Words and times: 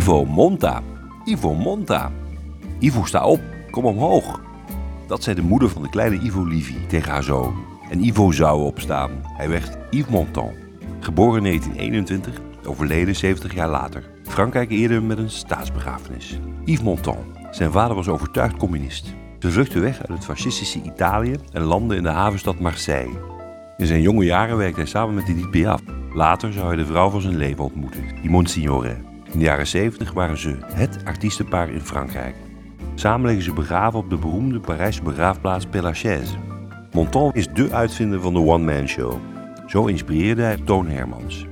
Ivo 0.00 0.24
Monta. 0.24 0.82
Ivo 1.24 1.54
Monta. 1.54 2.10
Ivo, 2.78 3.04
sta 3.04 3.24
op. 3.24 3.40
Kom 3.70 3.84
omhoog. 3.84 4.40
Dat 5.06 5.22
zei 5.22 5.36
de 5.36 5.42
moeder 5.42 5.68
van 5.68 5.82
de 5.82 5.88
kleine 5.88 6.18
Ivo 6.18 6.44
Livy 6.44 6.86
tegen 6.86 7.12
haar 7.12 7.22
zoon. 7.22 7.54
En 7.90 8.04
Ivo 8.04 8.30
zou 8.30 8.62
opstaan. 8.62 9.10
Hij 9.22 9.48
werd 9.48 9.78
Yves 9.90 10.10
Montand. 10.10 10.56
Geboren 11.00 11.36
in 11.36 11.44
1921, 11.44 12.40
overleden 12.64 13.16
70 13.16 13.54
jaar 13.54 13.68
later. 13.68 14.10
Frankrijk 14.22 14.70
eerde 14.70 15.00
met 15.00 15.18
een 15.18 15.30
staatsbegrafenis. 15.30 16.38
Yves 16.64 16.84
Montand. 16.84 17.26
Zijn 17.50 17.72
vader 17.72 17.96
was 17.96 18.08
overtuigd 18.08 18.56
communist. 18.56 19.14
Ze 19.38 19.50
vluchtte 19.50 19.80
weg 19.80 19.98
uit 19.98 20.18
het 20.18 20.24
fascistische 20.24 20.82
Italië 20.82 21.34
en 21.52 21.62
landde 21.62 21.96
in 21.96 22.02
de 22.02 22.08
havenstad 22.08 22.58
Marseille. 22.58 23.18
In 23.76 23.86
zijn 23.86 24.02
jonge 24.02 24.24
jaren 24.24 24.56
werkte 24.56 24.80
hij 24.80 24.88
samen 24.88 25.14
met 25.14 25.28
Edith 25.28 25.50
Piaf. 25.50 25.80
Later 26.14 26.52
zou 26.52 26.66
hij 26.66 26.76
de 26.76 26.86
vrouw 26.86 27.10
van 27.10 27.20
zijn 27.20 27.36
leven 27.36 27.64
ontmoeten, 27.64 28.04
Yvonne 28.22 28.48
Signoret. 28.48 29.09
In 29.32 29.38
de 29.38 29.44
jaren 29.44 29.66
70 29.66 30.12
waren 30.12 30.38
ze 30.38 30.56
het 30.64 30.98
artiestenpaar 31.04 31.70
in 31.70 31.80
Frankrijk. 31.80 32.34
Samen 32.94 33.26
liggen 33.26 33.44
ze 33.44 33.52
begraven 33.52 33.98
op 33.98 34.10
de 34.10 34.16
beroemde 34.16 34.60
Parijse 34.60 35.02
begraafplaats 35.02 35.66
Père 35.66 35.84
Lachaise. 35.84 36.34
Montand 36.92 37.36
is 37.36 37.48
dé 37.48 37.72
uitvinder 37.72 38.20
van 38.20 38.32
de 38.32 38.40
one-man 38.40 38.88
show. 38.88 39.14
Zo 39.66 39.86
inspireerde 39.86 40.42
hij 40.42 40.56
Toon 40.64 40.88
Hermans. 40.88 41.46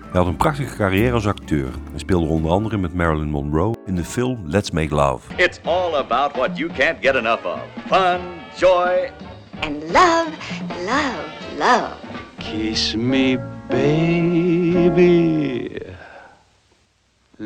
Hij 0.00 0.22
had 0.22 0.26
een 0.26 0.36
prachtige 0.36 0.76
carrière 0.76 1.12
als 1.12 1.26
acteur 1.26 1.68
en 1.92 1.98
speelde 1.98 2.26
onder 2.26 2.50
andere 2.50 2.76
met 2.76 2.94
Marilyn 2.94 3.30
Monroe 3.30 3.74
in 3.86 3.94
de 3.94 4.04
film 4.04 4.42
Let's 4.46 4.70
Make 4.70 4.94
Love. 4.94 5.34
It's 5.36 5.60
all 5.64 5.94
about 5.94 6.36
what 6.36 6.56
you 6.56 6.72
can't 6.72 6.96
get 7.00 7.14
enough 7.14 7.44
of 7.44 7.60
fun, 7.86 8.20
joy, 8.56 9.10
and 9.60 9.82
love, 9.82 10.30
love, 10.84 11.24
love. 11.58 11.92
Kiss 12.38 12.94
me, 12.94 13.38
baby. 13.68 15.73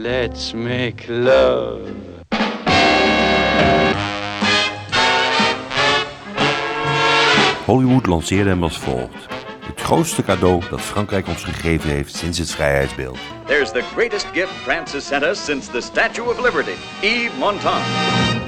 Let's 0.03 0.53
make 0.53 1.13
love. 1.13 1.81
Hollywood 7.65 8.07
lanceerde 8.07 8.51
hem 8.51 8.63
als 8.63 8.79
volgt. 8.79 9.27
Het 9.67 9.81
grootste 9.81 10.23
cadeau 10.23 10.63
dat 10.71 10.81
Frankrijk 10.81 11.29
ons 11.29 11.45
gegeven 11.45 11.91
heeft 11.91 12.17
sinds 12.17 12.39
het 12.39 12.51
vrijheidsbeeld. 12.51 13.19
There's 13.47 13.73
the 13.73 13.83
greatest 13.95 14.27
gift 14.33 14.51
France 14.53 14.95
has 14.95 15.07
sent 15.07 15.23
us 15.23 15.45
since 15.45 15.71
the 15.71 15.81
Statue 15.81 16.25
of 16.25 16.41
Liberty, 16.41 16.75
Yves 17.01 17.39
Montand. 17.39 17.85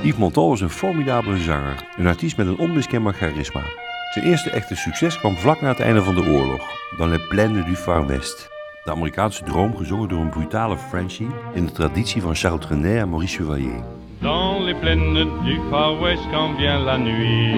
Yves 0.02 0.18
Montand 0.18 0.48
was 0.48 0.60
een 0.60 0.70
formidabele 0.70 1.38
zanger, 1.38 1.84
een 1.96 2.06
artiest 2.06 2.36
met 2.36 2.46
een 2.46 2.58
onmiskenbaar 2.58 3.14
charisma. 3.14 3.62
Zijn 4.12 4.24
eerste 4.24 4.50
echte 4.50 4.76
succes 4.76 5.18
kwam 5.18 5.36
vlak 5.36 5.60
na 5.60 5.68
het 5.68 5.80
einde 5.80 6.02
van 6.02 6.14
de 6.14 6.22
oorlog, 6.22 6.62
dans 6.96 7.10
les 7.10 7.28
plaines 7.28 7.64
du 7.64 7.76
Far 7.76 8.06
West. 8.06 8.59
De 8.84 8.90
Amerikaanse 8.90 9.44
droom 9.44 9.76
gezongen 9.76 10.08
door 10.08 10.20
een 10.20 10.30
brutale 10.30 10.76
Frenchie 10.76 11.28
in 11.54 11.66
de 11.66 11.72
traditie 11.72 12.22
van 12.22 12.34
Charles 12.34 12.60
Trenet 12.60 12.98
en 12.98 13.08
Maurice 13.08 13.36
Chevalier. 13.36 13.82
Dans 14.20 14.64
les 14.64 14.74
plaines 14.80 15.14
du 15.44 15.60
Far 15.70 16.00
West 16.00 16.22
quand 16.32 16.56
vient 16.56 16.84
la 16.84 16.98
nuit, 16.98 17.54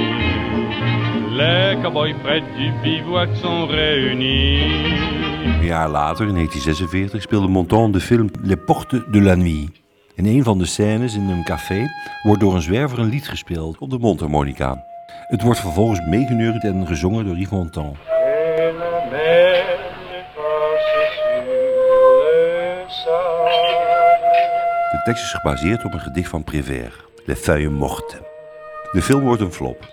les 1.31 1.77
cowboys 1.83 2.15
près 2.23 2.43
du 2.57 2.73
bivouac 2.83 3.29
sont 3.37 3.67
réunis. 3.71 5.13
Een 5.45 5.65
jaar 5.65 5.89
later, 5.89 6.27
in 6.27 6.35
1946, 6.35 7.23
speelde 7.23 7.49
Montand 7.49 7.93
de 7.93 8.01
film 8.01 8.31
Les 8.43 8.59
Portes 8.67 9.03
de 9.11 9.21
la 9.21 9.35
Nuit. 9.35 9.71
In 10.15 10.27
een 10.27 10.45
van 10.45 10.59
de 10.59 10.67
scènes 10.67 11.15
in 11.15 11.29
een 11.29 11.45
café 11.45 11.87
wordt 12.23 12.41
door 12.41 12.55
een 12.55 12.63
zwerver 12.63 12.99
een 12.99 13.09
lied 13.09 13.29
gespeeld 13.29 13.79
op 13.79 13.91
de 13.91 13.99
mondharmonica. 13.99 14.85
Het 15.29 15.43
wordt 15.43 15.61
vervolgens 15.61 16.01
meegeneurd 16.07 16.65
en 16.65 16.87
gezongen 16.87 17.25
door 17.25 17.37
Yves 17.37 17.51
Montand. 17.51 17.97
De 25.03 25.09
tekst 25.11 25.25
is 25.25 25.33
gebaseerd 25.33 25.85
op 25.85 25.93
een 25.93 26.01
gedicht 26.01 26.29
van 26.29 26.45
Prévert, 26.45 26.95
Les 27.25 27.39
Feuilles 27.39 27.71
Mortes. 27.71 28.21
De 28.93 29.03
film 29.03 29.21
wordt 29.21 29.41
een 29.41 29.53
flop. 29.53 29.87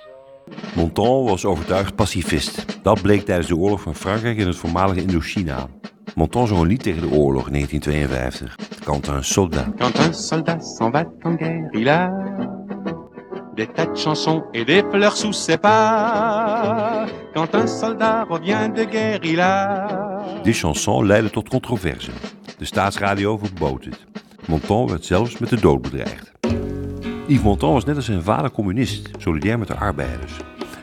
Montand 0.75 1.29
was 1.29 1.45
overtuigd 1.45 1.95
pacifist. 1.95 2.66
Dat 2.84 3.01
bleek 3.01 3.25
tijdens 3.25 3.47
de 3.47 3.56
oorlog 3.56 3.81
van 3.81 3.95
Frankrijk 3.95 4.38
in 4.38 4.47
het 4.47 4.56
voormalige 4.56 5.01
Indochina. 5.01 5.67
Montand 6.16 6.47
zong 6.47 6.61
een 6.61 6.67
lied 6.67 6.84
tegen 6.84 7.01
de 7.01 7.16
oorlog 7.16 7.47
in 7.47 7.53
1952. 7.53 8.56
Quand 8.84 9.07
un 9.07 9.23
soldat. 9.23 9.66
Quand 9.78 10.00
un 10.00 10.13
soldat 10.13 10.66
s'en 10.78 10.91
va 10.91 11.06
en 11.19 11.38
guerre, 11.38 11.69
il 11.72 11.89
a 11.89 12.11
des 13.55 13.67
tas 13.73 13.85
de 13.85 13.95
chansons 13.95 14.44
et 14.51 14.66
des 14.66 14.84
fleurs 14.89 15.17
sous 15.17 15.35
ses 15.35 15.57
pas. 15.57 17.07
Quand 17.34 17.55
un 17.55 17.67
soldat 17.67 18.25
revient 18.29 18.72
de 18.75 18.85
guerre, 18.85 19.19
il 19.23 19.39
a 19.39 19.88
Dit 20.44 20.57
chanson 20.57 21.01
leidde 21.01 21.29
tot 21.29 21.50
controverse. 21.50 22.11
De 22.57 22.66
staatsradio 22.66 23.38
verbood 23.38 23.85
het. 23.85 24.19
Montand 24.49 24.89
werd 24.89 25.05
zelfs 25.05 25.37
met 25.37 25.49
de 25.49 25.59
dood 25.59 25.81
bedreigd. 25.81 26.31
Yves 27.27 27.43
Montand 27.43 27.73
was 27.73 27.85
net 27.85 27.95
als 27.95 28.05
zijn 28.05 28.23
vader 28.23 28.51
communist, 28.51 29.09
solidair 29.17 29.59
met 29.59 29.67
de 29.67 29.75
arbeiders. 29.75 30.31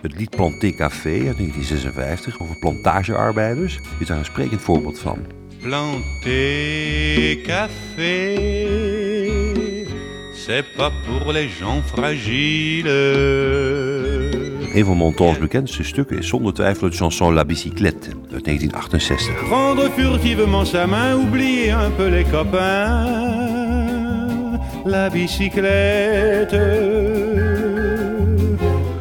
Het 0.03 0.19
lied 0.19 0.31
Planté 0.31 0.71
Café 0.71 1.10
uit 1.10 1.37
1956 1.37 2.41
over 2.41 2.59
plantagearbeiders 2.59 3.78
is 3.99 4.06
daar 4.06 4.19
een 4.19 4.25
sprekend 4.25 4.60
voorbeeld 4.60 4.99
van. 4.99 5.19
Planter 5.62 7.41
café, 7.43 8.37
c'est 10.34 10.65
pas 10.77 10.93
pour 11.06 11.33
les 11.33 11.56
gens 11.60 11.87
fragiles. 11.87 12.94
Een 14.75 14.84
van 14.84 14.97
Montand's 14.97 15.38
bekendste 15.38 15.84
stukken 15.84 16.19
is 16.19 16.28
zonder 16.28 16.54
twijfel 16.54 16.87
het 16.87 16.97
chanson 16.97 17.34
La 17.34 17.44
Bicyclette 17.44 18.10
uit 18.33 18.44
1968. 18.44 19.48
Prendre 19.48 19.91
furtivement 19.91 20.66
sa 20.66 20.87
main, 20.87 21.12
oublier 21.12 21.75
un 21.75 21.94
peu 21.97 22.10
les 22.10 22.31
copains. 22.31 23.56
La 24.87 25.11
bicyclette. 25.11 26.63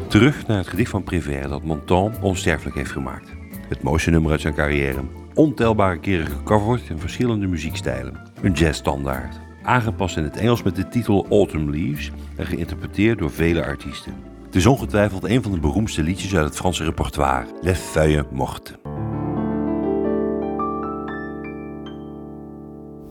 Terug 0.08 0.46
naar 0.46 0.58
het 0.58 0.68
gedicht 0.68 0.90
van 0.90 1.02
Prévert 1.02 1.48
dat 1.48 1.62
Montand 1.62 2.18
onsterfelijk 2.20 2.76
heeft 2.76 2.90
gemaakt. 2.90 3.30
Het 3.68 3.82
mooiste 3.82 4.10
nummer 4.10 4.30
uit 4.30 4.40
zijn 4.40 4.54
carrière. 4.54 5.00
Ontelbare 5.34 5.98
keren 5.98 6.26
gecoverd 6.26 6.88
in 6.88 6.98
verschillende 6.98 7.46
muziekstijlen. 7.46 8.20
Een 8.42 8.52
jazzstandaard. 8.52 9.40
Aangepast 9.62 10.16
in 10.16 10.24
het 10.24 10.36
Engels 10.36 10.62
met 10.62 10.76
de 10.76 10.88
titel 10.88 11.26
Autumn 11.30 11.70
Leaves 11.70 12.10
en 12.36 12.46
geïnterpreteerd 12.46 13.18
door 13.18 13.30
vele 13.30 13.64
artiesten. 13.64 14.14
Het 14.44 14.54
is 14.54 14.66
ongetwijfeld 14.66 15.24
een 15.24 15.42
van 15.42 15.52
de 15.52 15.60
beroemdste 15.60 16.02
liedjes 16.02 16.36
uit 16.36 16.44
het 16.44 16.56
Franse 16.56 16.84
repertoire. 16.84 17.46
Les 17.60 17.78
Feuilles 17.78 18.24
Mortes. 18.30 18.74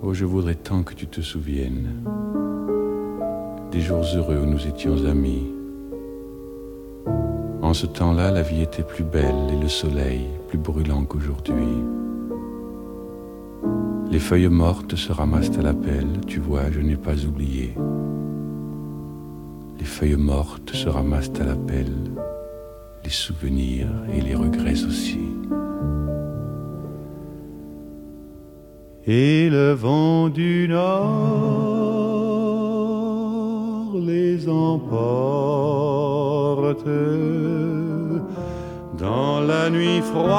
Oh, 0.02 0.16
je 0.16 0.28
voudrais 0.28 0.58
tant 0.62 0.86
que 0.86 0.96
tu 0.96 1.08
te 1.08 1.24
souviennes 1.24 2.25
des 3.76 3.82
jours 3.82 4.06
heureux 4.16 4.38
où 4.42 4.46
nous 4.46 4.66
étions 4.68 5.06
amis. 5.06 5.48
En 7.62 7.74
ce 7.74 7.86
temps-là, 7.86 8.32
la 8.32 8.42
vie 8.42 8.62
était 8.62 8.84
plus 8.84 9.04
belle 9.04 9.50
et 9.52 9.62
le 9.62 9.68
soleil 9.68 10.22
plus 10.48 10.58
brûlant 10.58 11.04
qu'aujourd'hui. 11.04 11.76
Les 14.10 14.20
feuilles 14.20 14.48
mortes 14.48 14.96
se 14.96 15.12
ramassent 15.12 15.58
à 15.60 15.62
la 15.62 15.74
pelle, 15.74 16.22
tu 16.26 16.40
vois, 16.40 16.72
je 16.72 16.80
n'ai 16.80 16.96
pas 16.96 17.18
oublié. 17.26 17.74
Les 19.78 19.86
feuilles 19.86 20.16
mortes 20.16 20.72
se 20.74 20.88
ramassent 20.88 21.42
à 21.42 21.44
la 21.44 21.58
pelle, 21.58 22.12
les 23.04 23.10
souvenirs 23.10 23.90
et 24.16 24.22
les 24.22 24.36
regrets 24.36 24.86
aussi. 24.86 25.20
Et 29.06 29.50
le 29.50 29.74
vent 29.74 30.30
du 30.30 30.68
nord 30.70 31.75
les 34.00 34.48
emporte 34.48 34.86
dans 38.98 39.42
la 39.42 39.70
nuit 39.70 40.02
froide 40.02 40.36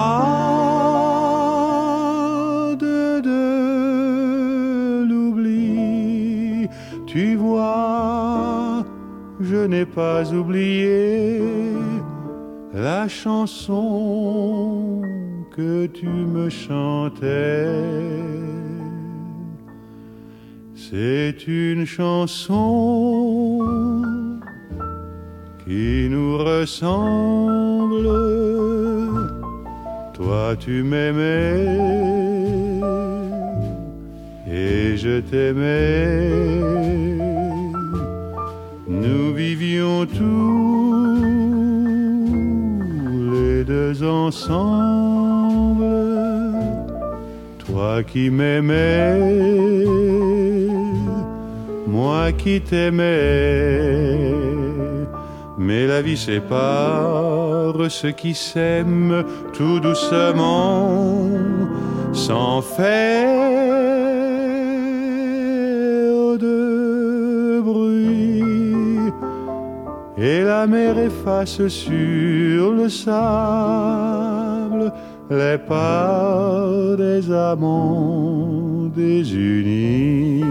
de 2.80 5.04
l'oubli. 5.08 6.68
Tu 7.06 7.36
vois, 7.36 8.84
je 9.40 9.66
n'ai 9.66 9.86
pas 9.86 10.32
oublié 10.32 11.40
la 12.74 13.06
chanson 13.08 15.02
que 15.56 15.86
tu 15.86 16.08
me 16.08 16.48
chantais. 16.48 18.55
C'est 20.88 21.48
une 21.48 21.84
chanson 21.84 23.58
qui 25.64 26.06
nous 26.08 26.38
ressemble. 26.38 28.06
Toi 30.14 30.54
tu 30.56 30.84
m'aimais 30.84 31.66
et 34.48 34.96
je 34.96 35.18
t'aimais. 35.28 36.30
Nous 38.86 39.34
vivions 39.34 40.06
tous 40.06 41.14
les 43.32 43.64
deux 43.64 44.04
ensemble. 44.04 45.86
Toi 47.58 48.04
qui 48.04 48.30
m'aimais 48.30 49.95
qui 52.32 52.60
t'aimais. 52.60 54.32
Mais 55.58 55.86
la 55.86 56.02
vie 56.02 56.16
sépare 56.16 57.90
ceux 57.90 58.12
qui 58.12 58.34
s'aiment 58.34 59.24
tout 59.52 59.80
doucement, 59.80 61.28
sans 62.12 62.60
faire 62.62 63.36
de 66.38 67.60
bruit. 67.60 68.42
Et 70.18 70.42
la 70.42 70.66
mer 70.66 70.98
efface 70.98 71.66
sur 71.68 72.72
le 72.72 72.88
sable 72.88 74.36
les 75.30 75.58
pas 75.58 76.68
des 76.96 77.30
amants 77.32 78.88
désunis. 78.94 80.44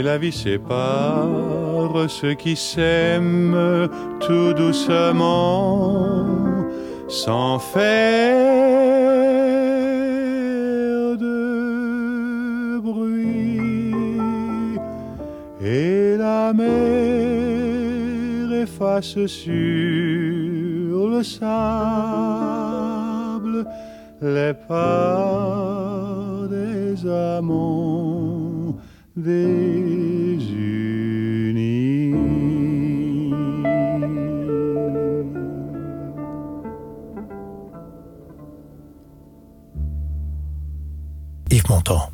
Mais 0.00 0.06
la 0.06 0.16
vie 0.16 0.32
sépare 0.32 1.28
ceux 2.08 2.32
qui 2.32 2.56
s'aiment 2.56 3.86
tout 4.20 4.54
doucement, 4.54 6.24
sans 7.06 7.58
faire 7.58 7.98
de 11.18 12.80
bruit. 12.80 13.92
Et 15.62 16.16
la 16.16 16.54
mer 16.54 16.70
efface 18.62 19.26
sur 19.26 21.08
le 21.08 21.22
sable 21.22 21.50
les 24.22 24.54
pas 24.66 26.46
des 26.48 27.06
amants 27.06 28.49
Yves 29.22 30.48
Montand. 41.68 42.08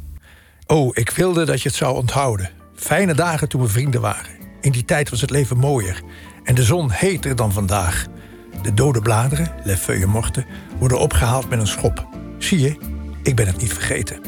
Oh, 0.67 0.91
ik 0.93 1.11
wilde 1.11 1.44
dat 1.44 1.62
je 1.62 1.69
het 1.69 1.79
zou 1.79 1.97
onthouden. 1.97 2.50
Fijne 2.75 3.14
dagen 3.14 3.49
toen 3.49 3.61
we 3.61 3.69
vrienden 3.69 4.00
waren. 4.00 4.31
In 4.61 4.73
die 4.73 4.85
tijd 4.85 5.11
was 5.11 5.20
het 5.20 5.31
leven 5.31 5.56
mooier. 5.56 6.03
En 6.44 6.55
de 6.55 6.62
zon 6.62 6.91
heter 6.91 7.37
dan 7.37 7.53
vandaag. 7.53 8.06
De 8.62 8.75
dode 8.75 9.00
bladeren, 9.00 9.53
les 9.64 9.79
feuilles 9.79 10.31
worden 10.79 10.99
opgehaald 10.99 11.49
met 11.49 11.58
een 11.58 11.67
schop. 11.67 12.06
Zie 12.38 12.61
je, 12.61 12.79
ik 13.23 13.37
ben 13.37 13.47
het 13.47 13.56
niet 13.61 13.73
vergeten. 13.73 14.20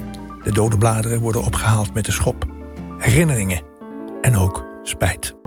De 0.44 0.52
dode 0.52 0.78
bladeren 0.78 1.20
worden 1.20 1.42
opgehaald 1.42 1.94
met 1.94 2.06
een 2.06 2.12
schop. 2.12 2.57
Herinneringen 2.98 3.62
en 4.20 4.36
ook 4.36 4.64
spijt. 4.82 5.37